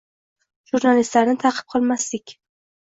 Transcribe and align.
Jurnalistlarni 0.71 1.39
ta'qib 1.47 1.71
qilmaslik 1.77 2.39